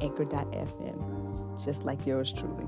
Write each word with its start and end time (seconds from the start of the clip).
anchor.fm, 0.00 1.64
just 1.64 1.84
like 1.84 2.06
yours 2.06 2.32
truly. 2.32 2.66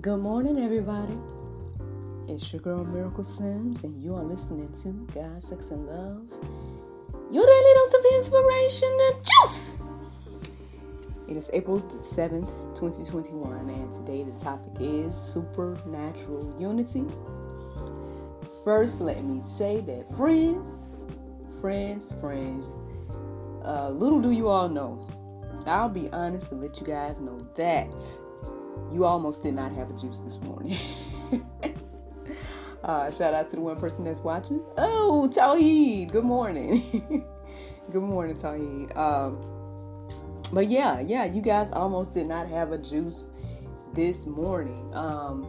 Good 0.00 0.20
morning, 0.20 0.58
everybody. 0.58 1.18
It's 2.28 2.52
your 2.52 2.62
girl 2.62 2.84
Miracle 2.84 3.24
Sims, 3.24 3.84
and 3.84 4.02
you 4.02 4.14
are 4.14 4.22
listening 4.22 4.72
to 4.82 4.90
God, 5.12 5.42
Sex, 5.42 5.70
and 5.70 5.86
Love. 5.86 6.22
Your 7.30 7.44
daily 7.44 7.74
dose 7.74 7.94
of 7.94 8.04
inspiration 8.14 8.88
and 9.12 9.24
juice. 9.24 9.77
It 11.28 11.36
is 11.36 11.50
April 11.52 11.80
7th, 11.80 12.74
2021, 12.74 13.68
and 13.68 13.92
today 13.92 14.22
the 14.22 14.32
topic 14.38 14.72
is 14.80 15.14
supernatural 15.14 16.56
unity. 16.58 17.04
First, 18.64 19.02
let 19.02 19.22
me 19.22 19.42
say 19.42 19.82
that 19.82 20.10
friends, 20.16 20.88
friends, 21.60 22.14
friends, 22.14 22.78
uh, 23.62 23.90
little 23.90 24.22
do 24.22 24.30
you 24.30 24.48
all 24.48 24.70
know, 24.70 25.06
I'll 25.66 25.90
be 25.90 26.08
honest 26.12 26.50
and 26.50 26.62
let 26.62 26.80
you 26.80 26.86
guys 26.86 27.20
know 27.20 27.38
that 27.56 27.92
you 28.90 29.04
almost 29.04 29.42
did 29.42 29.54
not 29.54 29.70
have 29.72 29.90
a 29.90 29.94
juice 29.94 30.20
this 30.20 30.40
morning. 30.40 30.78
uh, 32.84 33.10
shout 33.10 33.34
out 33.34 33.50
to 33.50 33.56
the 33.56 33.60
one 33.60 33.78
person 33.78 34.02
that's 34.02 34.20
watching. 34.20 34.64
Oh, 34.78 35.28
Tawheed, 35.30 36.10
good 36.10 36.24
morning. 36.24 37.26
good 37.90 38.02
morning, 38.02 38.34
Tawheed. 38.34 38.96
Um, 38.96 39.57
but 40.52 40.68
yeah, 40.68 41.00
yeah, 41.00 41.24
you 41.24 41.42
guys 41.42 41.72
almost 41.72 42.14
did 42.14 42.26
not 42.26 42.48
have 42.48 42.72
a 42.72 42.78
juice 42.78 43.32
this 43.94 44.26
morning. 44.26 44.90
Um, 44.94 45.46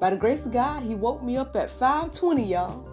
by 0.00 0.10
the 0.10 0.16
grace 0.16 0.46
of 0.46 0.52
God, 0.52 0.82
He 0.82 0.94
woke 0.94 1.22
me 1.22 1.36
up 1.36 1.56
at 1.56 1.68
5:20, 1.68 2.48
y'all. 2.48 2.84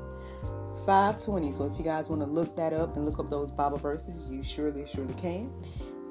5:20. 0.76 1.52
So 1.52 1.66
if 1.66 1.78
you 1.78 1.84
guys 1.84 2.10
want 2.10 2.22
to 2.22 2.28
look 2.28 2.56
that 2.56 2.74
up 2.74 2.96
and 2.96 3.06
look 3.06 3.20
up 3.20 3.30
those 3.30 3.52
Bible 3.52 3.78
verses, 3.78 4.28
you 4.30 4.44
surely, 4.44 4.86
surely 4.86 5.14
can. 5.14 5.52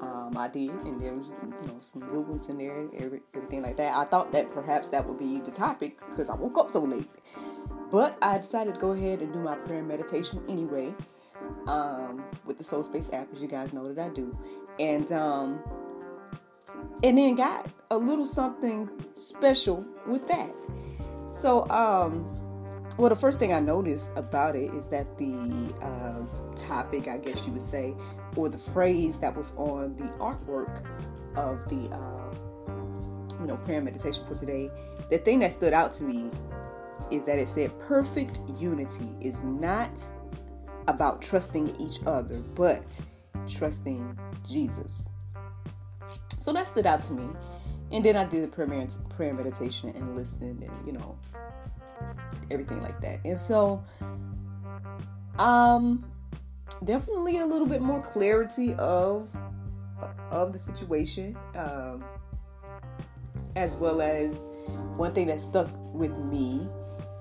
Um, 0.01 0.37
I 0.37 0.47
did, 0.47 0.69
and 0.69 0.99
there 0.99 1.13
was 1.13 1.29
you 1.29 1.67
know 1.67 1.79
some 1.79 2.01
good 2.07 2.27
ones 2.27 2.49
in 2.49 2.57
there, 2.57 2.87
every, 2.97 3.21
everything 3.33 3.61
like 3.61 3.77
that. 3.77 3.95
I 3.95 4.03
thought 4.03 4.31
that 4.33 4.51
perhaps 4.51 4.89
that 4.89 5.05
would 5.07 5.17
be 5.17 5.39
the 5.39 5.51
topic 5.51 5.99
because 6.09 6.29
I 6.29 6.35
woke 6.35 6.57
up 6.57 6.69
so 6.69 6.81
late, 6.81 7.09
but 7.89 8.17
I 8.21 8.37
decided 8.37 8.75
to 8.75 8.79
go 8.79 8.91
ahead 8.91 9.21
and 9.21 9.31
do 9.33 9.39
my 9.39 9.55
prayer 9.55 9.79
and 9.79 9.87
meditation 9.87 10.43
anyway. 10.47 10.93
Um, 11.67 12.23
with 12.45 12.57
the 12.57 12.63
Soul 12.63 12.83
Space 12.83 13.11
app, 13.11 13.31
as 13.33 13.41
you 13.41 13.47
guys 13.47 13.73
know 13.73 13.91
that 13.91 14.03
I 14.03 14.09
do, 14.09 14.37
and 14.79 15.11
um, 15.11 15.59
and 17.03 17.17
then 17.17 17.35
got 17.35 17.67
a 17.91 17.97
little 17.97 18.25
something 18.25 18.89
special 19.13 19.85
with 20.07 20.25
that. 20.27 20.53
So, 21.27 21.67
um, 21.69 22.25
well, 22.97 23.09
the 23.09 23.15
first 23.15 23.39
thing 23.39 23.53
I 23.53 23.59
noticed 23.59 24.11
about 24.15 24.55
it 24.55 24.73
is 24.73 24.89
that 24.89 25.17
the 25.17 25.73
uh, 25.81 26.55
topic, 26.55 27.07
I 27.07 27.17
guess 27.17 27.45
you 27.45 27.53
would 27.53 27.61
say, 27.61 27.95
or 28.35 28.49
the 28.49 28.57
phrase 28.57 29.19
that 29.19 29.35
was 29.35 29.53
on 29.57 29.95
the 29.95 30.05
artwork 30.19 30.85
of 31.35 31.67
the, 31.67 31.93
uh, 31.93 33.39
you 33.39 33.47
know, 33.47 33.57
prayer 33.57 33.81
meditation 33.81 34.23
for 34.25 34.35
today, 34.35 34.69
the 35.09 35.17
thing 35.17 35.39
that 35.39 35.51
stood 35.51 35.73
out 35.73 35.93
to 35.93 36.03
me 36.03 36.31
is 37.11 37.25
that 37.25 37.37
it 37.37 37.47
said 37.47 37.77
perfect 37.79 38.39
unity 38.57 39.15
is 39.19 39.43
not 39.43 40.09
about 40.87 41.21
trusting 41.21 41.75
each 41.79 41.99
other, 42.05 42.39
but 42.55 43.01
trusting 43.47 44.17
Jesus. 44.45 45.09
So 46.39 46.53
that 46.53 46.67
stood 46.67 46.85
out 46.85 47.01
to 47.03 47.13
me. 47.13 47.27
And 47.91 48.03
then 48.03 48.15
I 48.15 48.23
did 48.25 48.43
the 48.43 48.47
prayer, 48.47 48.87
prayer 49.09 49.33
meditation 49.33 49.89
and 49.89 50.15
listened 50.15 50.63
and, 50.63 50.87
you 50.87 50.93
know, 50.93 51.17
everything 52.51 52.81
like 52.81 52.99
that. 53.01 53.19
And 53.25 53.39
so, 53.39 53.83
um, 55.39 56.05
definitely 56.83 57.39
a 57.39 57.45
little 57.45 57.67
bit 57.67 57.81
more 57.81 58.01
clarity 58.01 58.73
of 58.75 59.35
of 60.29 60.51
the 60.51 60.59
situation, 60.59 61.37
um, 61.55 62.03
as 63.55 63.75
well 63.77 64.01
as 64.01 64.51
one 64.95 65.13
thing 65.13 65.27
that 65.27 65.39
stuck 65.39 65.69
with 65.93 66.17
me 66.17 66.67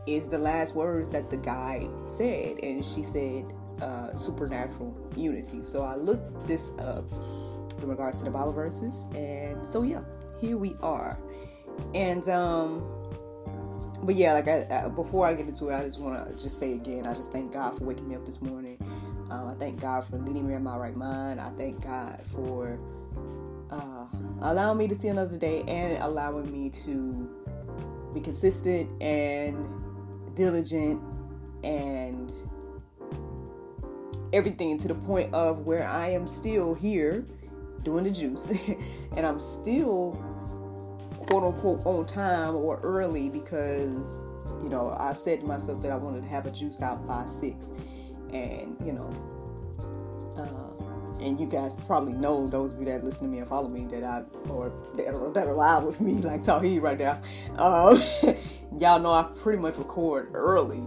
is 0.06 0.28
the 0.28 0.38
last 0.38 0.74
words 0.74 1.08
that 1.10 1.30
the 1.30 1.36
guy 1.36 1.88
said, 2.08 2.58
and 2.62 2.84
she 2.84 3.02
said, 3.02 3.52
uh, 3.80 4.12
supernatural 4.12 4.96
unity. 5.16 5.62
So 5.62 5.82
I 5.82 5.96
looked 5.96 6.46
this 6.46 6.70
up 6.78 7.04
in 7.82 7.88
regards 7.88 8.16
to 8.18 8.24
the 8.24 8.30
Bible 8.30 8.52
verses, 8.52 9.06
and 9.14 9.66
so 9.66 9.82
yeah, 9.82 10.02
here 10.40 10.56
we 10.56 10.74
are. 10.82 11.18
And 11.94 12.28
um, 12.28 12.84
but 14.02 14.14
yeah, 14.14 14.32
like 14.34 14.48
I, 14.48 14.66
I, 14.70 14.88
before 14.88 15.26
I 15.26 15.34
get 15.34 15.46
into 15.46 15.68
it, 15.68 15.74
I 15.74 15.82
just 15.82 15.98
want 15.98 16.28
to 16.28 16.34
just 16.34 16.58
say 16.58 16.74
again, 16.74 17.06
I 17.06 17.14
just 17.14 17.32
thank 17.32 17.52
God 17.52 17.76
for 17.76 17.84
waking 17.84 18.08
me 18.08 18.14
up 18.14 18.26
this 18.26 18.42
morning. 18.42 18.78
Um, 19.30 19.48
I 19.48 19.54
thank 19.54 19.80
God 19.80 20.04
for 20.04 20.18
leading 20.18 20.46
me 20.46 20.54
in 20.54 20.62
my 20.62 20.76
right 20.76 20.94
mind. 20.96 21.40
I 21.40 21.50
thank 21.50 21.82
God 21.82 22.20
for 22.32 22.78
uh, 23.70 24.06
allowing 24.42 24.78
me 24.78 24.88
to 24.88 24.94
see 24.94 25.08
another 25.08 25.38
day 25.38 25.62
and 25.66 25.96
allowing 26.02 26.50
me 26.52 26.70
to 26.70 27.28
be 28.12 28.20
consistent 28.20 28.90
and 29.02 29.66
diligent 30.34 31.02
and 31.64 32.32
everything 34.34 34.76
to 34.78 34.88
the 34.88 34.94
point 34.94 35.32
of 35.32 35.60
where 35.60 35.86
I 35.88 36.08
am 36.10 36.26
still 36.26 36.74
here 36.74 37.24
doing 37.82 38.04
the 38.04 38.10
juice. 38.10 38.52
And 39.16 39.24
I'm 39.24 39.38
still 39.38 40.12
quote 41.18 41.44
unquote 41.44 41.86
on 41.86 42.04
time 42.04 42.56
or 42.56 42.80
early 42.82 43.30
because 43.30 44.24
you 44.60 44.68
know 44.68 44.96
I've 44.98 45.20
said 45.20 45.40
to 45.40 45.46
myself 45.46 45.80
that 45.82 45.92
I 45.92 45.96
wanted 45.96 46.22
to 46.22 46.28
have 46.28 46.46
a 46.46 46.50
juice 46.50 46.82
out 46.82 47.06
by 47.06 47.24
six. 47.28 47.70
And 48.32 48.76
you 48.84 48.90
know 48.90 49.08
uh, 50.36 51.22
and 51.24 51.38
you 51.38 51.46
guys 51.46 51.76
probably 51.86 52.14
know 52.14 52.48
those 52.48 52.72
of 52.72 52.80
you 52.80 52.86
that 52.86 53.04
listen 53.04 53.28
to 53.28 53.32
me 53.32 53.38
and 53.38 53.48
follow 53.48 53.68
me 53.68 53.86
that 53.86 54.02
I 54.02 54.24
or 54.48 54.72
that 54.96 55.14
are, 55.14 55.32
that 55.32 55.46
are 55.46 55.54
live 55.54 55.84
with 55.84 56.00
me 56.00 56.12
like 56.22 56.42
Tawheed 56.42 56.82
right 56.82 56.98
now 56.98 57.20
um, 57.62 57.96
y'all 58.80 58.98
know 58.98 59.12
I 59.12 59.30
pretty 59.36 59.62
much 59.62 59.78
record 59.78 60.30
early 60.34 60.82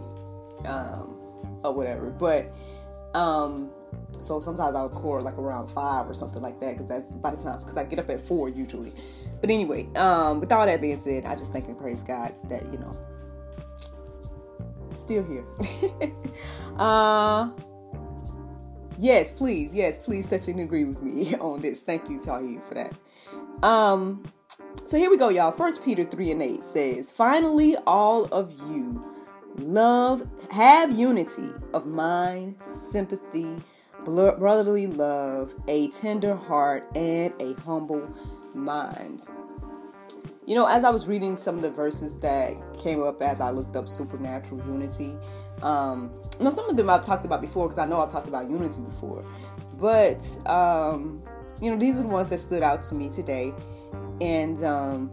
um, 0.66 1.18
or 1.64 1.74
whatever. 1.74 2.10
But 2.10 2.54
um, 3.18 3.72
so 4.22 4.40
sometimes 4.40 4.76
I 4.76 4.84
record 4.84 5.24
like 5.24 5.38
around 5.38 5.70
five 5.70 6.08
or 6.08 6.14
something 6.14 6.42
like 6.42 6.60
that 6.60 6.78
because 6.78 6.88
that's 6.88 7.16
by 7.16 7.32
the 7.32 7.38
time 7.38 7.60
because 7.60 7.78
I 7.78 7.84
get 7.84 8.00
up 8.00 8.10
at 8.10 8.22
four 8.22 8.48
usually. 8.48 8.94
But 9.42 9.50
anyway, 9.50 9.88
um, 9.96 10.40
with 10.40 10.52
all 10.52 10.66
that 10.66 10.82
being 10.82 11.00
said, 11.00 11.26
I 11.26 11.36
just 11.36 11.52
thank 11.52 11.68
and 11.68 11.78
praise 11.78 12.04
God 12.04 12.34
that 12.50 12.64
you 12.72 12.78
know 12.78 12.96
still 14.94 15.24
here. 15.24 15.46
uh 16.78 17.50
yes, 19.00 19.32
please, 19.32 19.74
yes, 19.74 19.98
please 19.98 20.28
touch 20.28 20.48
and 20.48 20.60
agree 20.60 20.84
with 20.84 21.02
me 21.02 21.36
on 21.42 21.62
this. 21.62 21.82
Thank 21.82 22.10
you, 22.10 22.20
Tahi, 22.20 22.60
for 22.68 22.76
that. 22.76 22.94
Um, 23.64 24.32
so 24.86 24.98
here 24.98 25.10
we 25.10 25.18
go, 25.18 25.30
y'all. 25.30 25.52
First 25.52 25.84
Peter 25.84 26.04
3 26.04 26.32
and 26.32 26.42
8 26.42 26.64
says, 26.64 27.12
Finally, 27.12 27.76
all 27.88 28.26
of 28.26 28.54
you 28.70 29.04
love, 29.58 30.28
have 30.52 30.98
unity 30.98 31.50
of 31.74 31.86
mind, 31.86 32.62
sympathy, 32.62 33.62
brotherly 34.06 34.88
love, 34.88 35.54
a 35.68 35.88
tender 35.90 36.36
heart, 36.36 36.86
and 36.96 37.34
a 37.42 37.54
humble 37.62 38.08
mind. 38.54 39.28
You 40.46 40.56
know, 40.56 40.66
as 40.66 40.84
I 40.84 40.90
was 40.90 41.08
reading 41.08 41.36
some 41.36 41.56
of 41.56 41.62
the 41.62 41.70
verses 41.70 42.20
that 42.20 42.54
came 42.78 43.04
up 43.04 43.22
as 43.22 43.42
I 43.42 43.50
looked 43.50 43.76
up 43.76 43.90
supernatural 43.90 44.66
unity, 44.66 45.16
um, 45.62 46.14
now 46.40 46.52
some 46.52 46.70
of 46.70 46.78
them 46.78 46.90
I've 46.90 47.04
talked 47.04 47.26
about 47.26 47.42
before 47.42 47.68
because 47.68 47.80
I 47.80 47.86
know 47.86 48.00
I've 48.00 48.12
talked 48.12 48.28
about 48.28 48.50
unity 48.50 48.82
before, 48.84 49.26
but 49.78 50.22
um, 50.48 51.22
you 51.62 51.70
know, 51.70 51.78
these 51.78 52.00
are 52.00 52.04
the 52.04 52.10
ones 52.10 52.30
that 52.30 52.38
stood 52.38 52.64
out 52.64 52.84
to 52.84 52.96
me 52.96 53.10
today, 53.10 53.54
and 54.22 54.64
um, 54.64 55.12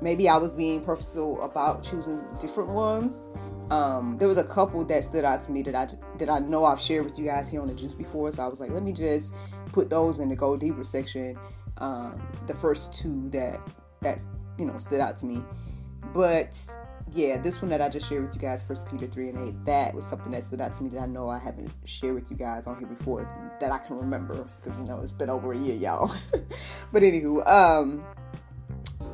maybe 0.00 0.28
I 0.28 0.38
was 0.38 0.52
being 0.52 0.82
purposeful 0.82 1.42
about 1.42 1.82
choosing 1.82 2.22
different 2.40 2.70
ones 2.70 3.26
um, 3.70 4.16
there 4.18 4.28
was 4.28 4.38
a 4.38 4.44
couple 4.44 4.84
that 4.84 5.04
stood 5.04 5.24
out 5.24 5.42
to 5.42 5.52
me 5.52 5.62
that 5.62 5.74
I 5.74 5.86
that 6.18 6.28
I 6.28 6.38
know 6.38 6.64
I've 6.64 6.80
shared 6.80 7.04
with 7.04 7.18
you 7.18 7.24
guys 7.24 7.50
here 7.50 7.60
on 7.60 7.68
the 7.68 7.74
juice 7.74 7.94
before. 7.94 8.30
So 8.30 8.44
I 8.44 8.48
was 8.48 8.60
like, 8.60 8.70
let 8.70 8.82
me 8.82 8.92
just 8.92 9.34
put 9.72 9.90
those 9.90 10.20
in 10.20 10.28
the 10.28 10.36
go 10.36 10.56
deeper 10.56 10.84
section 10.84 11.36
um, 11.78 12.26
the 12.46 12.54
first 12.54 12.94
two 12.94 13.28
that 13.30 13.60
that 14.02 14.22
you 14.58 14.64
know 14.64 14.78
stood 14.78 15.00
out 15.00 15.16
to 15.18 15.26
me. 15.26 15.42
But 16.14 16.58
yeah, 17.12 17.38
this 17.38 17.60
one 17.60 17.70
that 17.70 17.80
I 17.80 17.88
just 17.88 18.08
shared 18.08 18.22
with 18.22 18.34
you 18.34 18.40
guys, 18.40 18.62
First 18.62 18.86
Peter 18.86 19.06
three 19.06 19.28
and 19.28 19.48
eight, 19.48 19.64
that 19.64 19.94
was 19.94 20.06
something 20.06 20.32
that 20.32 20.44
stood 20.44 20.60
out 20.60 20.72
to 20.74 20.82
me 20.82 20.88
that 20.90 21.00
I 21.00 21.06
know 21.06 21.28
I 21.28 21.38
haven't 21.38 21.70
shared 21.84 22.14
with 22.14 22.30
you 22.30 22.36
guys 22.36 22.66
on 22.66 22.78
here 22.78 22.88
before 22.88 23.28
that 23.60 23.70
I 23.70 23.78
can 23.78 23.96
remember 23.96 24.48
because 24.60 24.78
you 24.78 24.84
know 24.84 25.00
it's 25.00 25.12
been 25.12 25.30
over 25.30 25.52
a 25.52 25.58
year, 25.58 25.76
y'all. 25.76 26.12
but 26.92 27.02
anywho, 27.02 27.46
um, 27.46 28.04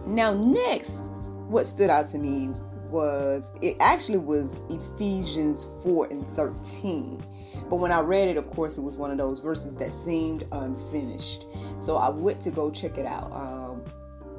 now 0.06 0.32
next, 0.32 1.10
what 1.48 1.66
stood 1.66 1.90
out 1.90 2.06
to 2.08 2.18
me 2.18 2.50
was 2.92 3.52
it 3.60 3.76
actually 3.80 4.18
was 4.18 4.60
Ephesians 4.70 5.66
four 5.82 6.06
and 6.10 6.24
thirteen. 6.26 7.24
But 7.68 7.76
when 7.76 7.90
I 7.90 8.00
read 8.00 8.28
it, 8.28 8.36
of 8.36 8.48
course, 8.50 8.78
it 8.78 8.82
was 8.82 8.96
one 8.96 9.10
of 9.10 9.18
those 9.18 9.40
verses 9.40 9.74
that 9.76 9.92
seemed 9.92 10.44
unfinished. 10.52 11.46
So 11.80 11.96
I 11.96 12.10
went 12.10 12.40
to 12.42 12.50
go 12.50 12.70
check 12.70 12.98
it 12.98 13.06
out. 13.06 13.32
Um, 13.32 13.84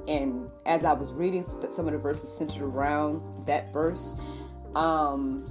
and 0.08 0.50
as 0.66 0.86
I 0.86 0.94
was 0.94 1.12
reading 1.14 1.44
some 1.44 1.88
of 1.88 1.94
the 1.94 1.98
verses 1.98 2.32
centered 2.32 2.64
around 2.64 3.46
that 3.46 3.74
verse, 3.74 4.22
um, 4.76 5.46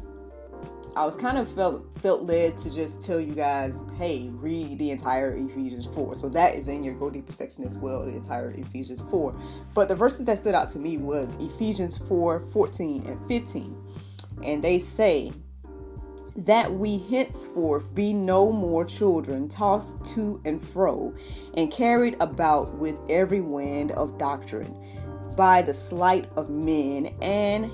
I 0.94 1.06
was 1.06 1.16
kind 1.16 1.38
of 1.38 1.50
felt 1.50 1.86
felt 2.00 2.24
led 2.24 2.58
to 2.58 2.74
just 2.74 3.00
tell 3.00 3.18
you 3.18 3.34
guys, 3.34 3.82
hey, 3.96 4.28
read 4.30 4.78
the 4.78 4.90
entire 4.90 5.34
Ephesians 5.34 5.86
4. 5.86 6.14
So 6.14 6.28
that 6.30 6.54
is 6.54 6.68
in 6.68 6.82
your 6.82 6.94
Go 6.94 7.08
Deeper 7.08 7.32
section 7.32 7.64
as 7.64 7.76
well, 7.76 8.04
the 8.04 8.14
entire 8.14 8.50
Ephesians 8.50 9.00
4. 9.10 9.34
But 9.74 9.88
the 9.88 9.96
verses 9.96 10.26
that 10.26 10.38
stood 10.38 10.54
out 10.54 10.68
to 10.70 10.78
me 10.78 10.98
was 10.98 11.34
Ephesians 11.36 11.96
4, 12.08 12.40
14 12.40 13.06
and 13.06 13.28
15. 13.28 13.76
And 14.44 14.62
they 14.62 14.78
say, 14.78 15.32
that 16.34 16.72
we 16.72 16.98
henceforth 17.10 17.94
be 17.94 18.12
no 18.12 18.50
more 18.50 18.84
children 18.84 19.48
tossed 19.48 20.02
to 20.02 20.40
and 20.44 20.62
fro 20.62 21.14
and 21.54 21.70
carried 21.70 22.16
about 22.20 22.74
with 22.76 22.98
every 23.10 23.40
wind 23.42 23.92
of 23.92 24.16
doctrine 24.16 24.74
by 25.36 25.60
the 25.60 25.74
sleight 25.74 26.26
of 26.36 26.48
men 26.48 27.14
and 27.20 27.70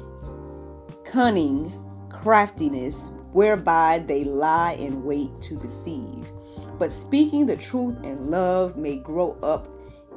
cunning 1.05 1.73
craftiness 2.19 3.12
whereby 3.32 4.00
they 4.06 4.25
lie 4.25 4.73
in 4.73 5.05
wait 5.05 5.31
to 5.41 5.56
deceive. 5.56 6.31
But 6.79 6.91
speaking 6.91 7.47
the 7.47 7.56
truth 7.56 7.97
in 8.05 8.31
love 8.31 8.76
may 8.76 8.97
grow 8.97 9.38
up 9.43 9.69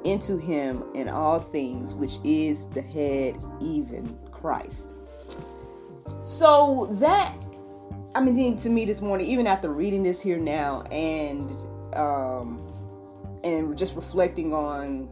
into 0.03 0.37
him 0.37 0.83
in 0.95 1.07
all 1.07 1.39
things 1.39 1.93
which 1.93 2.17
is 2.23 2.67
the 2.69 2.81
head 2.81 3.37
even 3.61 4.17
christ. 4.31 4.95
So 6.23 6.87
that 6.93 7.37
I 8.13 8.19
mean, 8.19 8.57
to 8.57 8.69
me 8.69 8.83
this 8.83 9.01
morning, 9.01 9.27
even 9.27 9.47
after 9.47 9.71
reading 9.71 10.03
this 10.03 10.21
here 10.21 10.37
now 10.37 10.81
and 10.91 11.49
um, 11.95 12.67
and 13.43 13.77
just 13.77 13.95
reflecting 13.95 14.53
on 14.53 15.09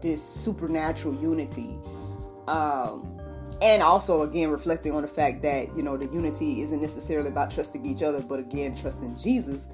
this 0.00 0.22
supernatural 0.22 1.14
unity, 1.16 1.78
um, 2.48 3.13
and 3.64 3.82
also 3.82 4.22
again 4.22 4.50
reflecting 4.50 4.92
on 4.92 5.02
the 5.02 5.08
fact 5.08 5.42
that 5.42 5.74
you 5.74 5.82
know 5.82 5.96
the 5.96 6.06
unity 6.06 6.60
isn't 6.60 6.80
necessarily 6.80 7.28
about 7.28 7.50
trusting 7.50 7.84
each 7.84 8.02
other, 8.02 8.20
but 8.20 8.38
again 8.38 8.76
trusting 8.76 9.16
Jesus. 9.16 9.68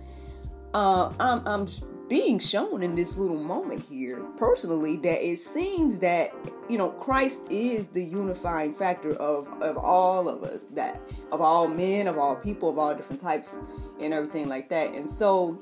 Uh, 0.73 1.13
I'm 1.19 1.47
I'm 1.47 1.67
being 2.09 2.39
shown 2.39 2.83
in 2.83 2.95
this 2.95 3.19
little 3.19 3.39
moment 3.39 3.83
here 3.83 4.21
personally 4.37 4.97
that 4.99 5.25
it 5.25 5.39
seems 5.39 5.99
that 5.99 6.31
you 6.69 6.79
know 6.79 6.91
Christ 6.91 7.49
is 7.51 7.89
the 7.89 8.05
unifying 8.05 8.73
factor 8.73 9.15
of 9.15 9.49
of 9.61 9.77
all 9.77 10.29
of 10.29 10.45
us 10.45 10.69
that 10.69 11.01
of 11.33 11.41
all 11.41 11.67
men 11.67 12.07
of 12.07 12.17
all 12.17 12.37
people 12.37 12.71
of 12.71 12.79
all 12.79 12.95
different 12.95 13.21
types 13.21 13.59
and 14.01 14.15
everything 14.15 14.49
like 14.49 14.69
that 14.69 14.95
and 14.95 15.09
so 15.09 15.61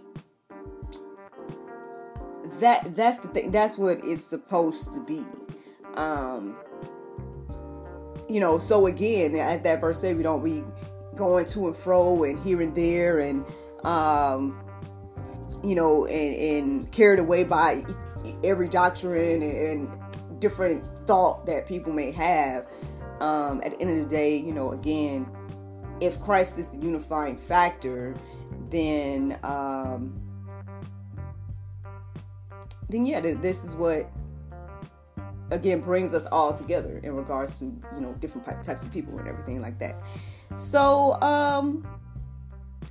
that 2.61 2.95
that's 2.95 3.19
the 3.19 3.29
thing 3.29 3.51
that's 3.51 3.77
what 3.77 4.01
it's 4.03 4.25
supposed 4.25 4.93
to 4.93 5.01
be 5.01 5.25
um 5.97 6.57
you 8.29 8.41
know 8.41 8.59
so 8.59 8.87
again 8.87 9.35
as 9.35 9.61
that 9.63 9.81
verse 9.81 10.01
said 10.01 10.17
we 10.17 10.23
don't 10.23 10.45
be 10.45 10.63
going 11.17 11.45
to 11.45 11.67
and 11.67 11.77
fro 11.77 12.25
and 12.25 12.39
here 12.41 12.61
and 12.61 12.75
there 12.75 13.19
and 13.21 13.45
um 13.85 14.57
you 15.63 15.75
know, 15.75 16.07
and, 16.07 16.35
and 16.37 16.93
carried 16.93 17.19
away 17.19 17.45
by 17.45 17.85
every 18.45 18.69
doctrine 18.69 19.43
and, 19.43 19.89
and 19.91 20.41
different 20.41 20.87
thought 21.07 21.47
that 21.47 21.67
people 21.67 21.93
may 21.93 22.13
have. 22.13 22.67
Um, 23.21 23.61
at 23.65 23.73
the 23.73 23.81
end 23.81 23.91
of 23.91 24.09
the 24.09 24.15
day, 24.15 24.37
you 24.37 24.53
know, 24.53 24.73
again, 24.73 25.29
if 26.01 26.21
Christ 26.21 26.59
is 26.59 26.69
the 26.69 26.79
unifying 26.79 27.37
factor, 27.37 28.15
then 28.71 29.37
um, 29.43 30.21
then 32.89 33.05
yeah, 33.05 33.21
this 33.21 33.65
is 33.65 33.75
what 33.75 34.09
again 35.51 35.81
brings 35.81 36.15
us 36.15 36.27
all 36.27 36.53
together 36.53 37.01
in 37.03 37.15
regards 37.15 37.59
to 37.61 37.67
you 37.67 38.01
know 38.01 38.13
different 38.15 38.47
types 38.63 38.83
of 38.83 38.93
people 38.93 39.19
and 39.19 39.29
everything 39.29 39.61
like 39.61 39.79
that. 39.79 39.97
So 40.55 41.21
um, 41.23 41.87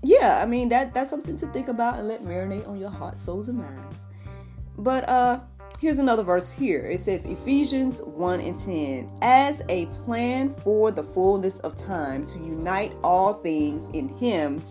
yeah, 0.04 0.40
I 0.42 0.46
mean 0.46 0.70
that 0.70 0.94
that's 0.94 1.10
something 1.10 1.36
to 1.38 1.48
think 1.48 1.68
about 1.68 2.00
and 2.00 2.08
let 2.08 2.24
marinate 2.24 2.68
on 2.68 2.80
your 2.80 2.90
heart, 2.90 3.20
souls, 3.20 3.50
and 3.50 3.60
minds. 3.60 4.08
But 4.78 5.08
uh 5.10 5.40
here's 5.80 6.00
another 6.00 6.24
verse 6.24 6.52
here. 6.52 6.86
It 6.88 7.00
says 7.00 7.26
Ephesians 7.26 8.02
1 8.04 8.40
and 8.42 8.58
10, 8.58 9.10
as 9.22 9.64
a 9.70 9.86
plan 9.88 10.50
for 10.50 10.92
the 10.92 11.04
fullness 11.04 11.60
of 11.60 11.76
time 11.76 12.26
to 12.26 12.40
unite 12.40 12.96
all 13.04 13.36
things 13.36 13.88
in 13.90 14.10
him, 14.10 14.62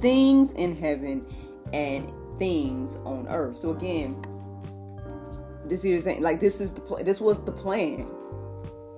things 0.00 0.52
in 0.54 0.74
heaven 0.74 1.24
and 1.72 2.12
things 2.38 2.96
on 2.96 3.28
earth. 3.28 3.56
So 3.56 3.70
again, 3.70 4.20
this 5.70 5.84
is 5.84 6.06
like 6.06 6.40
this 6.40 6.60
is 6.60 6.74
the 6.74 6.80
pl- 6.80 7.02
this 7.04 7.20
was 7.20 7.42
the 7.44 7.52
plan 7.52 8.10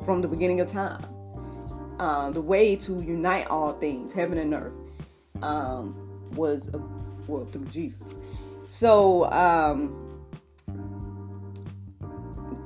from 0.05 0.23
the 0.23 0.29
beginning 0.29 0.61
of 0.61 0.67
time. 0.67 1.05
Um, 2.01 2.33
the 2.33 2.41
way 2.41 2.75
to 2.77 2.95
unite 2.95 3.47
all 3.49 3.75
things, 3.75 4.13
heaven 4.13 4.39
and 4.39 4.55
earth 4.55 4.73
um, 5.43 5.95
was 6.35 6.75
a, 6.75 6.79
well 7.29 7.45
through 7.45 7.67
Jesus. 7.67 8.19
So 8.65 9.31
um, 9.31 10.27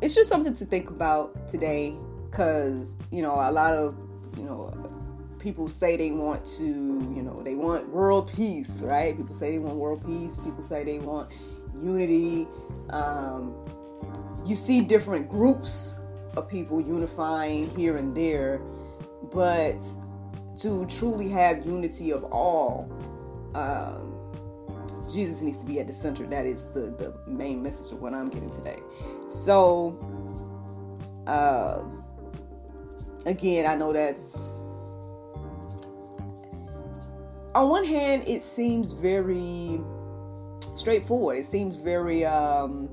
it's 0.00 0.14
just 0.14 0.29
something 0.29 0.55
to 0.55 0.64
think 0.64 0.91
about 0.91 1.49
today, 1.49 1.94
because 2.31 2.99
you 3.11 3.23
know 3.23 3.35
a 3.35 3.50
lot 3.50 3.75
of 3.75 3.97
you 4.38 4.44
know 4.44 4.73
people 5.41 5.69
say 5.69 5.97
they 5.97 6.12
want 6.12 6.44
to 6.44 6.64
you 6.64 7.23
know 7.23 7.43
they 7.43 7.56
want 7.56 7.88
world 7.88 8.32
peace, 8.35 8.82
right? 8.82 9.17
People 9.17 9.35
say 9.35 9.50
they 9.50 9.59
want 9.59 9.76
world 9.76 10.06
peace. 10.06 10.38
People 10.40 10.62
say 10.62 10.85
they 10.85 11.00
want 11.00 11.30
unity. 11.75 12.47
Um, 12.90 13.54
you 14.47 14.57
see 14.57 14.81
different 14.81 15.29
groups 15.29 15.97
of 16.37 16.49
people 16.49 16.81
unifying 16.81 17.69
here 17.71 17.97
and 17.97 18.17
there, 18.17 18.61
but 19.33 19.83
to 20.59 20.87
truly 20.87 21.29
have 21.29 21.67
unity 21.67 22.12
of 22.12 22.25
all, 22.25 22.91
um, 23.55 24.12
Jesus 25.12 25.43
needs 25.43 25.57
to 25.59 25.67
be 25.67 25.81
at 25.81 25.87
the 25.87 25.93
center. 25.93 26.26
That 26.26 26.47
is 26.47 26.69
the, 26.69 26.95
the 26.97 27.31
main 27.31 27.62
message 27.62 27.93
of 27.93 28.00
what 28.00 28.15
I'm 28.15 28.29
getting 28.29 28.50
today. 28.50 28.79
So, 29.29 29.99
uh, 31.26 31.83
again, 33.26 33.67
I 33.67 33.75
know 33.75 33.93
that's 33.93 34.57
on 37.55 37.71
one 37.71 37.85
hand, 37.85 38.25
it 38.26 38.43
seems 38.43 38.93
very 38.93 39.81
straightforward. 40.75 41.38
It 41.38 41.47
seems 41.47 41.79
very 41.79 42.23
um, 42.23 42.91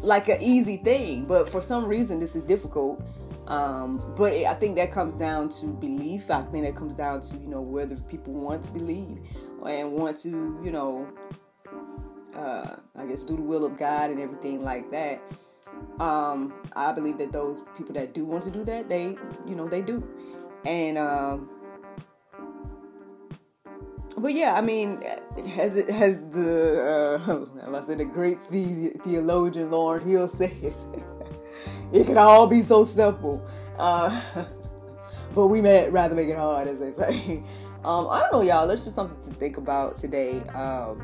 like 0.00 0.28
an 0.28 0.40
easy 0.40 0.76
thing, 0.78 1.24
but 1.24 1.48
for 1.48 1.60
some 1.60 1.86
reason, 1.86 2.18
this 2.18 2.34
is 2.36 2.42
difficult 2.42 3.02
um, 3.50 4.00
but 4.16 4.32
it, 4.32 4.46
I 4.46 4.54
think 4.54 4.76
that 4.76 4.92
comes 4.92 5.14
down 5.14 5.48
to 5.48 5.66
belief. 5.66 6.30
I 6.30 6.42
think 6.42 6.64
that 6.64 6.76
comes 6.76 6.94
down 6.94 7.20
to 7.22 7.36
you 7.36 7.48
know 7.48 7.60
whether 7.60 7.96
people 7.96 8.32
want 8.32 8.62
to 8.64 8.72
believe 8.72 9.18
and 9.66 9.92
want 9.92 10.16
to 10.18 10.58
you 10.62 10.70
know 10.70 11.08
uh, 12.36 12.76
I 12.96 13.06
guess 13.06 13.24
do 13.24 13.36
the 13.36 13.42
will 13.42 13.64
of 13.64 13.76
God 13.76 14.10
and 14.10 14.20
everything 14.20 14.62
like 14.62 14.88
that. 14.92 15.20
Um, 15.98 16.54
I 16.76 16.92
believe 16.92 17.18
that 17.18 17.32
those 17.32 17.62
people 17.76 17.92
that 17.94 18.14
do 18.14 18.24
want 18.24 18.44
to 18.44 18.52
do 18.52 18.62
that, 18.64 18.88
they 18.88 19.16
you 19.46 19.56
know 19.56 19.68
they 19.68 19.82
do, 19.82 20.08
and 20.64 20.96
um, 20.96 21.50
but 24.20 24.34
yeah, 24.34 24.54
I 24.54 24.60
mean, 24.60 25.02
has 25.54 25.76
it 25.76 25.88
has 25.90 26.18
the 26.30 27.18
uh, 27.26 27.76
I 27.76 27.80
said 27.82 27.98
the 27.98 28.04
great 28.04 28.40
theologian 28.42 29.70
Lauryn 29.70 30.04
Hill 30.04 30.28
says 30.28 30.88
it 31.92 32.06
can 32.06 32.18
all 32.18 32.46
be 32.46 32.62
so 32.62 32.84
simple. 32.84 33.44
Uh, 33.78 34.20
but 35.34 35.48
we 35.48 35.60
may 35.60 35.88
rather 35.90 36.14
make 36.14 36.28
it 36.28 36.36
hard, 36.36 36.68
as 36.68 36.78
they 36.78 36.92
say. 36.92 37.42
Um, 37.84 38.08
I 38.10 38.20
don't 38.20 38.32
know, 38.32 38.42
y'all. 38.42 38.66
That's 38.66 38.84
just 38.84 38.94
something 38.94 39.20
to 39.22 39.38
think 39.38 39.56
about 39.56 39.98
today. 39.98 40.40
Um, 40.50 41.00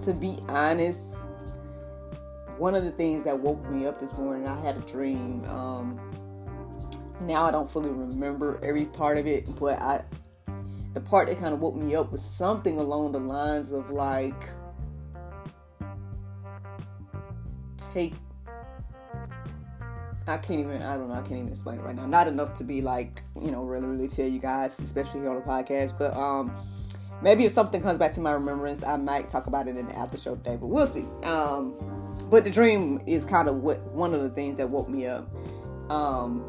to 0.00 0.14
be 0.14 0.38
honest, 0.48 1.18
one 2.56 2.74
of 2.74 2.84
the 2.84 2.90
things 2.90 3.24
that 3.24 3.38
woke 3.38 3.62
me 3.70 3.86
up 3.86 3.98
this 3.98 4.16
morning, 4.16 4.48
I 4.48 4.58
had 4.60 4.76
a 4.76 4.80
dream. 4.80 5.44
Um, 5.46 6.00
now 7.20 7.44
I 7.44 7.50
don't 7.50 7.68
fully 7.68 7.90
remember 7.90 8.58
every 8.62 8.86
part 8.86 9.18
of 9.18 9.26
it, 9.26 9.44
but 9.58 9.80
I, 9.82 10.02
the 10.94 11.00
part 11.00 11.28
that 11.28 11.38
kind 11.38 11.52
of 11.52 11.60
woke 11.60 11.76
me 11.76 11.94
up 11.94 12.10
was 12.12 12.22
something 12.22 12.78
along 12.78 13.12
the 13.12 13.20
lines 13.20 13.72
of 13.72 13.90
like 13.90 14.48
take 17.92 18.14
I 20.26 20.36
can't 20.36 20.60
even 20.60 20.82
I 20.82 20.96
don't 20.96 21.08
know 21.08 21.14
I 21.14 21.20
can't 21.20 21.32
even 21.32 21.48
explain 21.48 21.78
it 21.78 21.82
right 21.82 21.94
now. 21.94 22.06
Not 22.06 22.28
enough 22.28 22.52
to 22.54 22.64
be 22.64 22.82
like 22.82 23.22
you 23.40 23.50
know 23.50 23.64
really 23.64 23.86
really 23.86 24.08
tell 24.08 24.26
you 24.26 24.38
guys 24.38 24.78
especially 24.80 25.20
here 25.20 25.30
on 25.30 25.36
the 25.36 25.42
podcast 25.42 25.98
but 25.98 26.14
um 26.14 26.54
maybe 27.22 27.44
if 27.44 27.52
something 27.52 27.82
comes 27.82 27.98
back 27.98 28.12
to 28.12 28.20
my 28.20 28.32
remembrance 28.32 28.82
I 28.82 28.96
might 28.96 29.28
talk 29.28 29.46
about 29.46 29.68
it 29.68 29.76
in 29.76 29.88
the 29.88 29.96
after 29.96 30.18
show 30.18 30.36
today 30.36 30.56
but 30.56 30.66
we'll 30.66 30.86
see. 30.86 31.04
Um 31.22 31.74
but 32.30 32.44
the 32.44 32.50
dream 32.50 33.00
is 33.06 33.24
kind 33.24 33.48
of 33.48 33.62
what 33.62 33.80
one 33.92 34.12
of 34.12 34.22
the 34.22 34.30
things 34.30 34.56
that 34.58 34.68
woke 34.68 34.88
me 34.88 35.06
up. 35.06 35.28
Um 35.90 36.44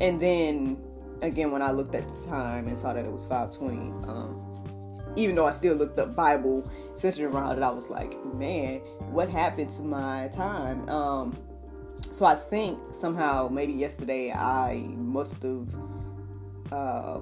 and 0.00 0.20
then 0.20 0.87
again 1.22 1.50
when 1.50 1.62
I 1.62 1.70
looked 1.70 1.94
at 1.94 2.08
the 2.08 2.22
time 2.22 2.68
and 2.68 2.76
saw 2.76 2.92
that 2.92 3.04
it 3.04 3.12
was 3.12 3.26
520, 3.26 4.08
um 4.08 4.48
even 5.18 5.34
though 5.34 5.46
I 5.46 5.50
still 5.50 5.74
looked 5.74 5.98
up 5.98 6.14
Bible 6.14 6.70
centered 6.94 7.32
around 7.32 7.58
it, 7.58 7.62
I 7.62 7.70
was 7.70 7.90
like, 7.90 8.16
man, 8.34 8.78
what 9.10 9.28
happened 9.28 9.70
to 9.70 9.82
my 9.82 10.28
time? 10.32 10.88
Um, 10.88 11.36
so 12.12 12.24
I 12.24 12.36
think 12.36 12.78
somehow, 12.92 13.48
maybe 13.48 13.72
yesterday, 13.72 14.32
I 14.32 14.84
must 14.96 15.42
have 15.42 15.74
uh, 16.70 17.20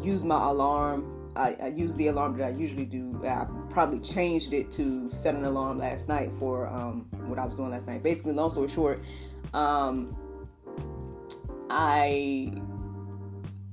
used 0.00 0.24
my 0.24 0.48
alarm. 0.48 1.30
I, 1.36 1.54
I 1.62 1.66
used 1.68 1.96
the 1.98 2.08
alarm 2.08 2.36
that 2.38 2.44
I 2.44 2.50
usually 2.50 2.84
do. 2.84 3.20
I 3.24 3.46
probably 3.68 4.00
changed 4.00 4.52
it 4.52 4.70
to 4.72 5.08
set 5.10 5.36
an 5.36 5.44
alarm 5.44 5.78
last 5.78 6.08
night 6.08 6.32
for 6.40 6.66
um, 6.66 7.06
what 7.26 7.38
I 7.38 7.46
was 7.46 7.56
doing 7.56 7.70
last 7.70 7.86
night. 7.86 8.02
Basically, 8.02 8.32
long 8.32 8.50
story 8.50 8.68
short, 8.68 9.00
um, 9.54 10.16
I 11.70 12.52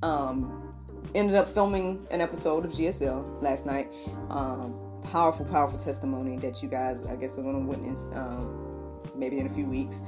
um, 0.04 0.74
ended 1.16 1.36
up 1.36 1.48
filming 1.48 2.06
an 2.12 2.22
episode 2.22 2.66
of 2.66 2.72
GSL 2.72 3.42
last 3.42 3.66
night. 3.66 3.92
Um, 4.30 4.80
powerful, 5.12 5.46
powerful 5.46 5.78
testimony 5.78 6.38
that 6.38 6.62
you 6.62 6.70
guys, 6.70 7.06
I 7.06 7.16
guess, 7.16 7.38
are 7.38 7.44
going 7.44 7.62
to 7.62 7.68
witness 7.68 8.12
um, 8.14 9.02
maybe 9.16 9.40
in 9.40 9.48
a 9.48 9.50
few 9.50 9.66
weeks. 9.66 10.04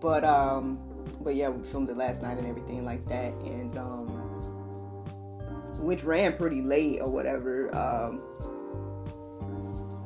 But 0.00 0.24
um, 0.24 0.78
but 1.20 1.34
yeah, 1.34 1.48
we 1.48 1.62
filmed 1.64 1.90
it 1.90 1.96
last 1.96 2.22
night 2.22 2.38
and 2.38 2.46
everything 2.46 2.84
like 2.84 3.04
that, 3.06 3.32
and 3.44 3.76
um, 3.76 4.06
which 5.78 6.04
ran 6.04 6.36
pretty 6.36 6.62
late 6.62 7.00
or 7.00 7.10
whatever. 7.10 7.74
Um, 7.74 8.22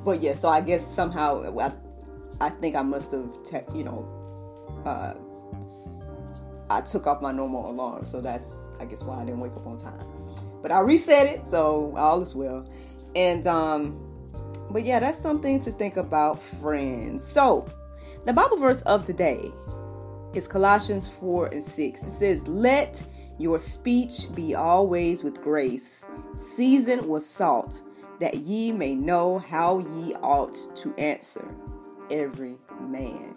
but 0.04 0.20
yeah, 0.20 0.34
so 0.34 0.48
I 0.48 0.60
guess 0.60 0.86
somehow 0.86 1.58
I, 1.58 1.72
I 2.40 2.50
think 2.50 2.76
I 2.76 2.82
must 2.82 3.12
have, 3.12 3.42
te- 3.42 3.76
you 3.76 3.84
know, 3.84 4.82
uh, 4.84 5.14
I 6.68 6.80
took 6.80 7.06
off 7.06 7.22
my 7.22 7.32
normal 7.32 7.70
alarm, 7.70 8.04
so 8.04 8.20
that's 8.20 8.70
I 8.80 8.84
guess 8.84 9.02
why 9.02 9.20
I 9.20 9.24
didn't 9.24 9.40
wake 9.40 9.52
up 9.52 9.66
on 9.66 9.76
time. 9.76 10.06
But 10.62 10.72
I 10.72 10.80
reset 10.80 11.26
it, 11.26 11.46
so 11.46 11.94
all 11.96 12.20
is 12.20 12.34
well. 12.34 12.68
And 13.14 13.46
um, 13.46 14.02
but 14.70 14.84
yeah, 14.84 15.00
that's 15.00 15.18
something 15.18 15.60
to 15.60 15.70
think 15.70 15.96
about, 15.96 16.42
friends. 16.42 17.24
So 17.24 17.68
the 18.24 18.32
Bible 18.32 18.56
verse 18.56 18.82
of 18.82 19.04
today 19.04 19.50
is 20.34 20.48
Colossians 20.48 21.08
4 21.08 21.48
and 21.48 21.64
6. 21.64 22.02
It 22.02 22.10
says, 22.10 22.48
Let 22.48 23.02
your 23.38 23.58
speech 23.58 24.34
be 24.34 24.54
always 24.54 25.22
with 25.22 25.42
grace, 25.42 26.04
seasoned 26.36 27.08
with 27.08 27.22
salt, 27.22 27.82
that 28.20 28.34
ye 28.34 28.72
may 28.72 28.94
know 28.94 29.38
how 29.38 29.78
ye 29.78 30.14
ought 30.22 30.58
to 30.76 30.94
answer 30.96 31.46
every 32.10 32.56
man. 32.80 33.34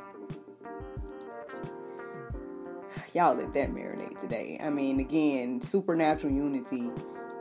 Y'all 3.14 3.36
let 3.36 3.54
that 3.54 3.72
marinate 3.72 4.20
today. 4.20 4.60
I 4.62 4.70
mean, 4.70 5.00
again, 5.00 5.60
supernatural 5.62 6.32
unity. 6.32 6.92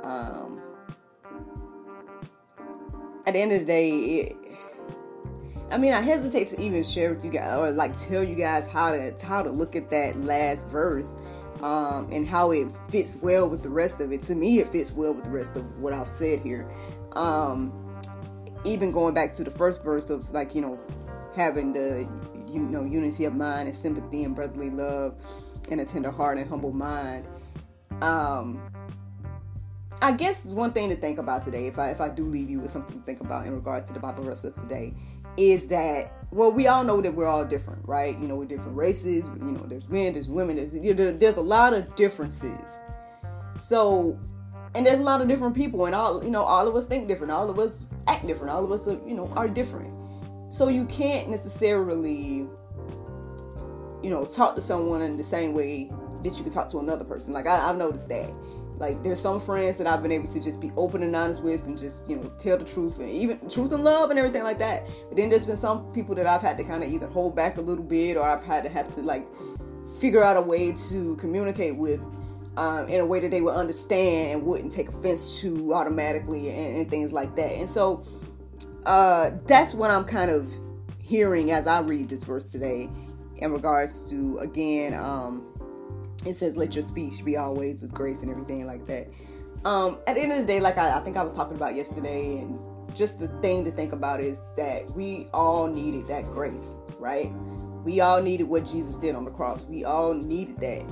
Um, 0.02 0.62
at 3.26 3.34
the 3.34 3.40
end 3.40 3.52
of 3.52 3.60
the 3.60 3.66
day, 3.66 3.90
it, 3.90 4.36
I 5.70 5.76
mean, 5.76 5.92
I 5.92 6.00
hesitate 6.00 6.48
to 6.48 6.60
even 6.60 6.82
share 6.82 7.12
with 7.12 7.22
you 7.24 7.30
guys 7.30 7.58
or 7.58 7.70
like 7.70 7.96
tell 7.96 8.24
you 8.24 8.34
guys 8.34 8.66
how 8.66 8.92
to 8.92 9.12
how 9.26 9.42
to 9.42 9.50
look 9.50 9.76
at 9.76 9.90
that 9.90 10.16
last 10.16 10.68
verse 10.68 11.16
um, 11.62 12.08
and 12.10 12.26
how 12.26 12.52
it 12.52 12.68
fits 12.88 13.16
well 13.16 13.50
with 13.50 13.62
the 13.62 13.68
rest 13.68 14.00
of 14.00 14.10
it. 14.10 14.22
To 14.22 14.34
me, 14.34 14.60
it 14.60 14.68
fits 14.68 14.92
well 14.92 15.12
with 15.12 15.24
the 15.24 15.30
rest 15.30 15.56
of 15.56 15.78
what 15.78 15.92
I've 15.92 16.08
said 16.08 16.40
here. 16.40 16.70
Um, 17.12 18.00
even 18.64 18.90
going 18.90 19.12
back 19.12 19.34
to 19.34 19.44
the 19.44 19.50
first 19.50 19.84
verse 19.84 20.08
of 20.08 20.30
like 20.30 20.54
you 20.54 20.62
know 20.62 20.80
having 21.36 21.74
the 21.74 22.08
you 22.50 22.60
know 22.60 22.84
unity 22.84 23.26
of 23.26 23.34
mind 23.34 23.68
and 23.68 23.76
sympathy 23.76 24.24
and 24.24 24.34
brotherly 24.34 24.70
love 24.70 25.14
and 25.70 25.80
a 25.80 25.84
tender 25.84 26.10
heart 26.10 26.38
and 26.38 26.48
humble 26.48 26.72
mind. 26.72 27.28
Um, 28.02 28.62
I 30.00 30.12
guess 30.12 30.46
one 30.46 30.72
thing 30.72 30.90
to 30.90 30.96
think 30.96 31.18
about 31.18 31.42
today, 31.42 31.66
if 31.66 31.78
I 31.78 31.90
if 31.90 32.00
I 32.00 32.08
do 32.08 32.24
leave 32.24 32.48
you 32.48 32.60
with 32.60 32.70
something 32.70 32.98
to 32.98 33.04
think 33.04 33.20
about 33.20 33.46
in 33.46 33.54
regards 33.54 33.88
to 33.88 33.92
the 33.92 34.00
Bible 34.00 34.24
verse 34.24 34.44
of 34.44 34.52
today, 34.52 34.94
is 35.36 35.68
that 35.68 36.12
well, 36.30 36.52
we 36.52 36.66
all 36.66 36.84
know 36.84 37.00
that 37.00 37.14
we're 37.14 37.26
all 37.26 37.44
different, 37.44 37.86
right? 37.86 38.18
You 38.18 38.28
know, 38.28 38.36
we're 38.36 38.44
different 38.44 38.76
races. 38.76 39.28
You 39.28 39.52
know, 39.52 39.64
there's 39.66 39.88
men, 39.88 40.12
there's 40.12 40.28
women, 40.28 40.56
there's 40.56 40.72
there's 40.72 41.36
a 41.36 41.42
lot 41.42 41.72
of 41.72 41.94
differences. 41.94 42.80
So, 43.56 44.18
and 44.74 44.86
there's 44.86 44.98
a 44.98 45.02
lot 45.02 45.20
of 45.20 45.28
different 45.28 45.56
people, 45.56 45.86
and 45.86 45.94
all 45.94 46.22
you 46.22 46.30
know, 46.30 46.42
all 46.42 46.68
of 46.68 46.76
us 46.76 46.86
think 46.86 47.08
different, 47.08 47.32
all 47.32 47.48
of 47.48 47.58
us 47.58 47.88
act 48.06 48.26
different, 48.26 48.52
all 48.52 48.64
of 48.64 48.70
us 48.70 48.86
are 48.86 49.00
you 49.06 49.14
know 49.14 49.32
are 49.36 49.48
different. 49.48 49.92
So 50.50 50.68
you 50.68 50.86
can't 50.86 51.28
necessarily, 51.28 52.48
you 54.02 54.10
know, 54.10 54.24
talk 54.24 54.54
to 54.54 54.60
someone 54.60 55.02
in 55.02 55.16
the 55.16 55.24
same 55.24 55.54
way 55.54 55.90
that 56.22 56.36
you 56.36 56.42
can 56.42 56.52
talk 56.52 56.68
to 56.68 56.78
another 56.78 57.04
person. 57.04 57.32
Like 57.32 57.46
I, 57.46 57.68
I've 57.68 57.76
noticed 57.76 58.08
that 58.08 58.32
like 58.78 59.02
there's 59.02 59.20
some 59.20 59.40
friends 59.40 59.76
that 59.78 59.86
I've 59.86 60.02
been 60.02 60.12
able 60.12 60.28
to 60.28 60.40
just 60.40 60.60
be 60.60 60.70
open 60.76 61.02
and 61.02 61.14
honest 61.14 61.42
with 61.42 61.66
and 61.66 61.76
just, 61.76 62.08
you 62.08 62.16
know, 62.16 62.30
tell 62.38 62.56
the 62.56 62.64
truth 62.64 62.98
and 62.98 63.08
even 63.08 63.38
truth 63.48 63.72
and 63.72 63.82
love 63.82 64.10
and 64.10 64.18
everything 64.18 64.44
like 64.44 64.58
that. 64.60 64.86
But 65.08 65.16
then 65.16 65.28
there's 65.28 65.46
been 65.46 65.56
some 65.56 65.90
people 65.92 66.14
that 66.14 66.26
I've 66.26 66.42
had 66.42 66.56
to 66.58 66.64
kind 66.64 66.84
of 66.84 66.90
either 66.90 67.08
hold 67.08 67.34
back 67.34 67.58
a 67.58 67.60
little 67.60 67.84
bit 67.84 68.16
or 68.16 68.22
I've 68.22 68.44
had 68.44 68.62
to 68.64 68.70
have 68.70 68.94
to 68.94 69.02
like 69.02 69.26
figure 70.00 70.22
out 70.22 70.36
a 70.36 70.40
way 70.40 70.72
to 70.90 71.16
communicate 71.16 71.76
with 71.76 72.00
um, 72.56 72.88
in 72.88 73.00
a 73.00 73.06
way 73.06 73.20
that 73.20 73.30
they 73.30 73.40
would 73.40 73.54
understand 73.54 74.32
and 74.32 74.42
wouldn't 74.42 74.72
take 74.72 74.88
offense 74.88 75.40
to 75.40 75.74
automatically 75.74 76.50
and, 76.50 76.76
and 76.76 76.90
things 76.90 77.12
like 77.12 77.34
that. 77.36 77.52
And 77.52 77.68
so 77.68 78.04
uh, 78.86 79.30
that's 79.46 79.74
what 79.74 79.90
I'm 79.90 80.04
kind 80.04 80.30
of 80.30 80.52
hearing 81.00 81.50
as 81.50 81.66
I 81.66 81.80
read 81.80 82.08
this 82.08 82.24
verse 82.24 82.46
today 82.46 82.88
in 83.38 83.52
regards 83.52 84.08
to 84.10 84.38
again 84.38 84.94
um, 84.94 85.52
it 86.26 86.34
says 86.34 86.56
let 86.56 86.74
your 86.74 86.82
speech 86.82 87.24
be 87.24 87.36
always 87.36 87.82
with 87.82 87.92
grace 87.92 88.22
and 88.22 88.30
everything 88.30 88.66
like 88.66 88.86
that. 88.86 89.08
Um, 89.64 89.98
at 90.06 90.14
the 90.14 90.22
end 90.22 90.32
of 90.32 90.38
the 90.38 90.46
day 90.46 90.60
like 90.60 90.78
I, 90.78 90.96
I 90.96 91.00
think 91.00 91.16
i 91.16 91.22
was 91.22 91.32
talking 91.32 91.56
about 91.56 91.74
yesterday 91.74 92.38
and 92.38 92.58
just 92.94 93.18
the 93.18 93.28
thing 93.42 93.64
to 93.64 93.70
think 93.70 93.92
about 93.92 94.20
is 94.20 94.40
that 94.56 94.90
we 94.94 95.28
all 95.34 95.66
needed 95.66 96.06
that 96.08 96.24
grace 96.26 96.78
right? 96.98 97.32
We 97.84 98.00
all 98.00 98.20
needed 98.22 98.44
what 98.44 98.64
jesus 98.64 98.96
did 98.96 99.14
on 99.14 99.24
the 99.24 99.30
cross. 99.30 99.64
We 99.64 99.84
all 99.84 100.14
needed 100.14 100.60
that. 100.60 100.84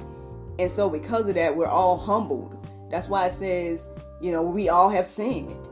And 0.58 0.70
so 0.70 0.88
because 0.88 1.28
of 1.28 1.34
that 1.36 1.54
we're 1.54 1.66
all 1.66 1.96
humbled. 1.96 2.66
That's 2.90 3.08
why 3.08 3.26
it 3.26 3.32
says 3.32 3.90
you 4.20 4.32
know 4.32 4.42
we 4.42 4.68
all 4.68 4.88
have 4.88 5.06
sinned 5.06 5.68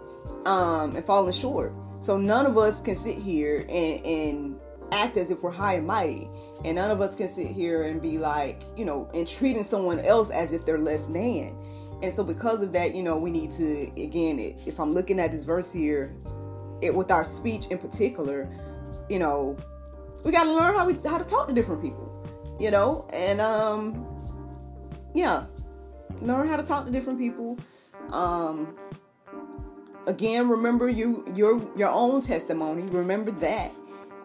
um, 0.46 0.94
and 0.96 1.04
fallen 1.04 1.32
short. 1.32 1.72
So 1.98 2.16
none 2.16 2.46
of 2.46 2.58
us 2.58 2.80
can 2.80 2.94
sit 2.94 3.18
here 3.18 3.60
and, 3.68 4.04
and 4.04 4.60
act 4.92 5.16
as 5.16 5.30
if 5.30 5.42
we're 5.42 5.50
high 5.50 5.74
and 5.74 5.86
mighty. 5.86 6.28
And 6.64 6.76
none 6.76 6.90
of 6.90 7.00
us 7.00 7.14
can 7.14 7.28
sit 7.28 7.48
here 7.48 7.82
and 7.82 8.00
be 8.00 8.18
like, 8.18 8.62
you 8.76 8.84
know, 8.84 9.10
and 9.14 9.26
treating 9.26 9.64
someone 9.64 9.98
else 10.00 10.30
as 10.30 10.52
if 10.52 10.64
they're 10.64 10.78
less 10.78 11.08
than. 11.08 11.56
And 12.02 12.12
so, 12.12 12.22
because 12.22 12.62
of 12.62 12.72
that, 12.74 12.94
you 12.94 13.02
know, 13.02 13.18
we 13.18 13.30
need 13.30 13.50
to, 13.52 13.90
again, 14.00 14.38
if 14.66 14.78
I'm 14.78 14.92
looking 14.92 15.18
at 15.18 15.32
this 15.32 15.44
verse 15.44 15.72
here, 15.72 16.14
it 16.82 16.94
with 16.94 17.10
our 17.10 17.24
speech 17.24 17.68
in 17.68 17.78
particular, 17.78 18.48
you 19.08 19.18
know, 19.18 19.56
we 20.24 20.32
got 20.32 20.44
to 20.44 20.52
learn 20.52 20.74
how 20.74 20.86
we 20.86 20.94
how 20.94 21.18
to 21.18 21.24
talk 21.24 21.48
to 21.48 21.54
different 21.54 21.82
people, 21.82 22.10
you 22.60 22.70
know, 22.70 23.08
and 23.12 23.40
um, 23.40 24.06
yeah, 25.14 25.46
learn 26.20 26.48
how 26.48 26.56
to 26.56 26.62
talk 26.62 26.86
to 26.86 26.92
different 26.92 27.18
people. 27.18 27.58
Um, 28.10 28.78
again, 30.06 30.48
remember 30.48 30.88
you 30.88 31.24
your 31.34 31.62
your 31.76 31.90
own 31.90 32.20
testimony. 32.20 32.82
Remember 32.82 33.30
that 33.32 33.72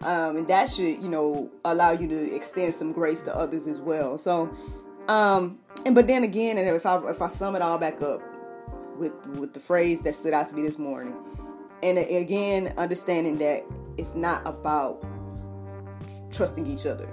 um, 0.02 0.36
and 0.36 0.48
that 0.48 0.68
should 0.68 1.02
you 1.02 1.08
know 1.08 1.50
allow 1.64 1.92
you 1.92 2.08
to 2.08 2.34
extend 2.34 2.74
some 2.74 2.92
grace 2.92 3.22
to 3.22 3.36
others 3.36 3.66
as 3.66 3.80
well. 3.80 4.18
So 4.18 4.54
um 5.08 5.58
and 5.84 5.94
but 5.94 6.06
then 6.06 6.24
again 6.24 6.56
and 6.58 6.68
if 6.68 6.86
i 6.86 6.96
if 7.08 7.20
i 7.20 7.26
sum 7.26 7.56
it 7.56 7.62
all 7.62 7.78
back 7.78 8.00
up 8.02 8.20
with 8.96 9.12
with 9.38 9.52
the 9.52 9.60
phrase 9.60 10.02
that 10.02 10.14
stood 10.14 10.32
out 10.32 10.46
to 10.46 10.54
me 10.54 10.62
this 10.62 10.78
morning 10.78 11.16
and 11.82 11.98
again 11.98 12.72
understanding 12.76 13.38
that 13.38 13.62
it's 13.96 14.14
not 14.14 14.46
about 14.46 15.04
trusting 16.30 16.66
each 16.66 16.86
other. 16.86 17.08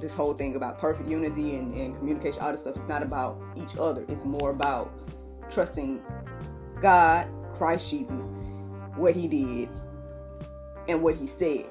This 0.00 0.14
whole 0.14 0.32
thing 0.32 0.56
about 0.56 0.78
perfect 0.78 1.08
unity 1.08 1.56
and, 1.56 1.72
and 1.74 1.94
communication 1.96 2.40
all 2.42 2.52
this 2.52 2.60
stuff 2.60 2.76
it's 2.76 2.88
not 2.88 3.02
about 3.02 3.38
each 3.56 3.76
other. 3.78 4.04
It's 4.08 4.24
more 4.24 4.50
about 4.50 4.92
trusting 5.50 6.00
god 6.80 7.28
christ 7.58 7.90
jesus 7.90 8.32
what 8.96 9.14
he 9.14 9.26
did 9.28 9.68
and 10.88 11.02
what 11.02 11.14
he 11.14 11.26
said 11.26 11.66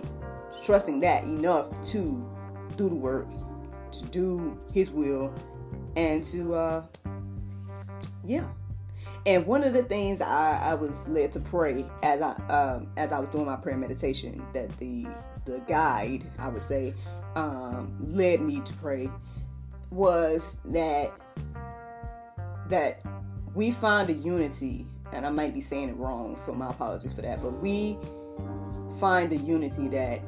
trusting 0.64 1.00
that 1.02 1.24
enough 1.24 1.70
to 1.92 2.28
do 2.76 2.90
the 2.90 2.96
work, 2.96 3.28
to 3.92 4.06
do 4.06 4.60
His 4.74 4.92
will, 4.92 5.34
and 5.96 6.24
to, 6.26 6.56
uh, 6.56 6.86
yeah. 8.24 8.48
And 9.26 9.46
one 9.46 9.64
of 9.64 9.74
the 9.74 9.84
things 9.84 10.22
I, 10.22 10.60
I 10.62 10.74
was 10.76 11.08
led 11.10 11.32
to 11.34 11.40
pray 11.40 11.86
as 12.04 12.22
I 12.22 12.32
um, 12.48 12.88
as 12.98 13.12
I 13.12 13.20
was 13.20 13.30
doing 13.30 13.46
my 13.46 13.58
prayer 13.58 13.78
meditation 13.78 14.46
that 14.54 14.76
the 14.78 15.08
the 15.46 15.60
guide, 15.68 16.24
I 16.38 16.48
would 16.50 16.62
say, 16.62 16.94
um, 17.36 17.96
led 18.00 18.42
me 18.42 18.62
to 18.62 18.74
pray 18.76 19.10
was 19.92 20.60
that 20.66 21.12
that 22.70 23.04
we 23.56 23.72
find 23.72 24.10
a 24.10 24.14
unity, 24.14 24.86
and 25.12 25.26
I 25.26 25.32
might 25.32 25.54
be 25.54 25.62
saying 25.62 25.90
it 25.90 25.98
wrong, 25.98 26.38
so 26.38 26.54
my 26.54 26.70
apologies 26.70 27.14
for 27.14 27.22
that, 27.24 27.42
but 27.42 27.60
we 27.62 27.98
find 29.00 29.30
the 29.30 29.38
unity 29.38 29.88
that 29.90 30.22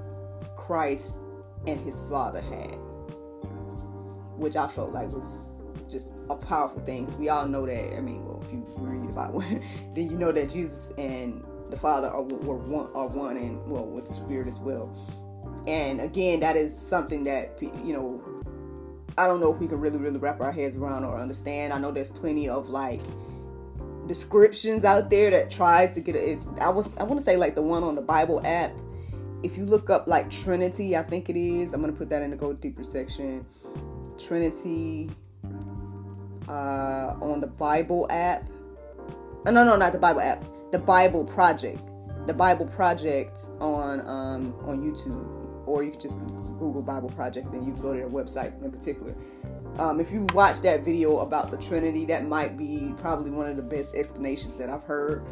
Christ 0.62 1.20
and 1.65 1.80
his 1.80 2.01
father 2.01 2.41
had, 2.41 2.75
which 4.38 4.56
I 4.56 4.68
felt 4.68 4.94
like 4.94 5.12
was 5.12 5.63
just 5.89 6.12
a 6.30 6.36
powerful 6.36 6.82
thing 6.82 7.06
because 7.06 7.18
we 7.18 7.30
all 7.30 7.48
know 7.48 7.65
that. 7.65 7.98
I 7.98 8.00
mean, 8.00 8.24
well, 8.25 8.41
if 8.46 8.51
you 8.51 8.65
read 8.77 9.10
about 9.10 9.34
one, 9.34 9.62
then 9.96 10.10
you 10.10 10.18
know 10.18 10.32
that 10.32 10.50
Jesus 10.50 10.91
and 10.98 11.44
the 11.70 11.77
Father 11.77 12.08
are, 12.10 12.24
were 12.24 12.58
one, 12.58 12.89
are 12.94 13.08
one, 13.08 13.38
and 13.38 13.65
well, 13.68 13.86
with 13.86 14.06
the 14.06 14.13
Spirit 14.13 14.48
as 14.48 14.60
well. 14.60 14.96
And 15.68 16.00
again, 16.00 16.39
that 16.41 16.56
is 16.56 16.77
something 16.77 17.24
that 17.25 17.58
you 17.62 17.94
know. 17.94 18.24
I 19.18 19.27
don't 19.27 19.41
know 19.41 19.53
if 19.53 19.60
we 19.60 19.68
can 19.68 19.80
really, 19.80 19.98
really 19.98 20.18
wrap 20.18 20.39
our 20.39 20.53
heads 20.53 20.77
around 20.77 21.03
or 21.03 21.20
understand. 21.20 21.74
I 21.74 21.80
know 21.80 21.91
there's 21.91 22.10
plenty 22.10 22.48
of 22.48 22.70
like 22.70 23.01
descriptions 24.08 24.86
out 24.86 25.10
there 25.10 25.30
that 25.32 25.51
tries 25.51 25.91
to 25.94 26.00
get 26.00 26.15
it. 26.15 26.46
I 26.62 26.70
was 26.70 26.96
I 26.98 27.03
want 27.03 27.20
to 27.20 27.24
say 27.24 27.36
like 27.36 27.56
the 27.56 27.62
one 27.62 27.84
on 27.84 27.96
the 27.96 28.01
Bible 28.01 28.41
app 28.46 28.72
if 29.43 29.57
you 29.57 29.65
look 29.65 29.89
up 29.89 30.07
like 30.07 30.29
Trinity, 30.29 30.95
I 30.95 31.03
think 31.03 31.29
it 31.29 31.36
is. 31.36 31.74
I'm 31.74 31.81
gonna 31.81 31.93
put 31.93 32.10
that 32.10 32.21
in 32.21 32.31
the 32.31 32.38
Go 32.38 32.53
Deeper 32.53 32.83
section. 32.83 33.45
Trinity 34.17 35.12
uh, 36.48 37.15
on 37.21 37.39
the 37.39 37.48
Bible 37.48 38.07
app. 38.10 38.50
Oh, 39.45 39.51
no, 39.51 39.63
no, 39.63 39.75
not 39.75 39.91
the 39.91 40.00
Bible 40.00 40.21
app. 40.21 40.43
The 40.71 40.79
Bible 40.79 41.25
Project. 41.25 41.81
The 42.27 42.33
Bible 42.33 42.67
Project 42.67 43.50
on 43.60 44.01
um, 44.01 44.53
on 44.63 44.83
YouTube, 44.83 45.67
or 45.67 45.83
you 45.83 45.91
can 45.91 46.00
just 46.00 46.19
Google 46.60 46.83
Bible 46.83 47.10
Project, 47.10 47.51
then 47.51 47.65
you 47.65 47.74
can 47.74 47.81
go 47.81 47.93
to 47.93 48.00
their 48.00 48.10
website 48.10 48.63
in 48.63 48.71
particular. 48.71 49.15
Um, 49.79 50.00
if 50.00 50.12
you 50.12 50.27
watch 50.33 50.60
that 50.62 50.83
video 50.83 51.19
about 51.19 51.50
the 51.50 51.57
Trinity, 51.57 52.05
that 52.05 52.25
might 52.25 52.57
be 52.57 52.93
probably 52.98 53.31
one 53.31 53.50
of 53.50 53.55
the 53.55 53.63
best 53.63 53.95
explanations 53.95 54.57
that 54.57 54.69
I've 54.69 54.83
heard 54.83 55.25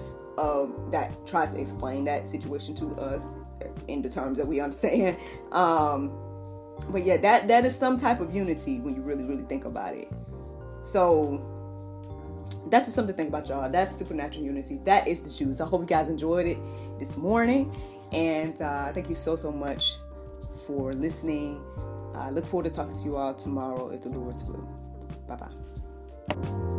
that 0.92 1.28
tries 1.28 1.52
to 1.52 1.60
explain 1.60 2.06
that 2.06 2.28
situation 2.28 2.74
to 2.76 2.88
us 2.96 3.36
in 3.90 4.02
the 4.02 4.10
terms 4.10 4.38
that 4.38 4.48
we 4.48 4.60
understand. 4.60 5.18
Um, 5.52 6.14
but 6.90 7.04
yeah, 7.04 7.18
that 7.18 7.48
that 7.48 7.66
is 7.66 7.78
some 7.78 7.98
type 7.98 8.20
of 8.20 8.34
unity 8.34 8.80
when 8.80 8.96
you 8.96 9.02
really 9.02 9.26
really 9.26 9.44
think 9.44 9.66
about 9.66 9.94
it. 9.94 10.10
So 10.82 11.46
that's 12.70 12.86
just 12.86 12.96
something 12.96 13.14
to 13.14 13.18
think 13.18 13.30
about, 13.30 13.50
y'all. 13.50 13.70
That's 13.70 13.96
supernatural 13.96 14.46
unity. 14.46 14.80
That 14.84 15.08
is 15.08 15.22
the 15.22 15.46
juice. 15.46 15.62
I 15.62 15.66
hope 15.66 15.82
you 15.82 15.88
guys 15.88 16.10
enjoyed 16.10 16.46
it 16.46 16.58
this 17.00 17.18
morning, 17.18 17.76
and 18.12 18.60
uh, 18.62 18.92
thank 18.94 19.10
you 19.10 19.16
so 19.16 19.36
so 19.36 19.52
much 19.52 19.98
for 20.66 20.94
listening. 20.94 21.64
I 22.16 22.30
look 22.30 22.46
forward 22.46 22.66
to 22.66 22.72
talking 22.72 22.96
to 22.96 23.06
you 23.06 23.18
all 23.18 23.34
tomorrow 23.34 23.90
if 23.90 24.02
the 24.02 24.10
Lord's 24.10 24.44
will. 24.46 24.68
Bye 25.28 25.36
bye. 25.36 26.79